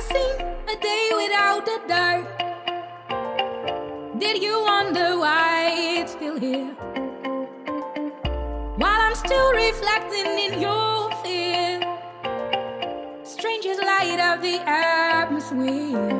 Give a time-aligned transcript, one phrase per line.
[0.00, 2.24] ever a day without the dark?
[4.18, 6.72] Did you wonder why it's still here?
[8.76, 11.80] While I'm still reflecting in your fear,
[13.24, 16.19] strangers light up the atmosphere.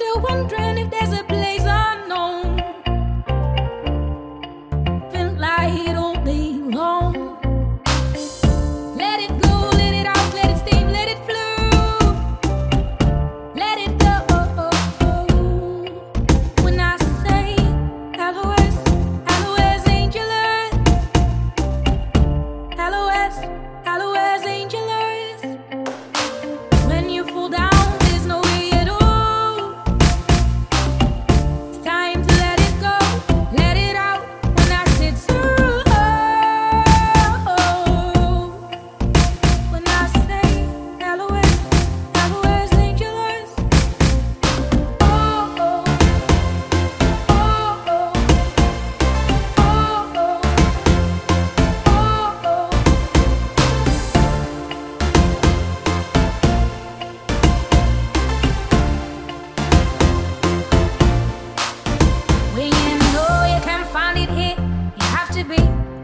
[0.00, 0.59] Still wondering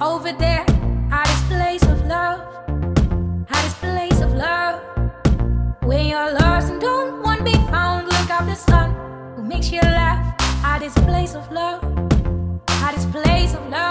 [0.07, 0.65] over there
[1.11, 2.41] at this place of love.
[3.51, 4.81] At this place of love.
[5.83, 8.07] When you're lost and don't want to be found.
[8.07, 8.89] Look up the sun.
[9.35, 10.23] Who makes you laugh?
[10.65, 11.83] At this place of love.
[12.85, 13.86] At this place of love.